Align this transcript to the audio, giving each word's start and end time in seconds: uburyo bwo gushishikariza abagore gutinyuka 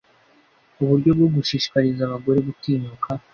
uburyo 0.81 1.09
bwo 1.17 1.27
gushishikariza 1.35 2.01
abagore 2.05 2.37
gutinyuka 2.47 3.09